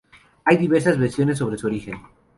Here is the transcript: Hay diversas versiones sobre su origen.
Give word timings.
Hay 0.45 0.57
diversas 0.57 0.97
versiones 0.97 1.37
sobre 1.37 1.59
su 1.59 1.67
origen. 1.67 1.93